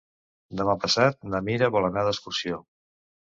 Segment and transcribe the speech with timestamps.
[0.61, 2.59] Demà passat na Mira vol anar d'excursió.